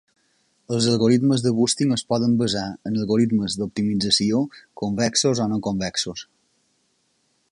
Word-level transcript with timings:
Els 0.75 0.85
algoritmes 0.91 1.43
de 1.47 1.51
Boosting 1.57 1.91
es 1.95 2.03
poden 2.13 2.33
basar 2.39 2.63
en 2.91 2.97
algoritmes 3.03 3.59
d'optimització 3.61 4.41
convexos 4.83 5.45
o 5.45 5.49
no 5.53 5.63
convexos. 5.71 6.25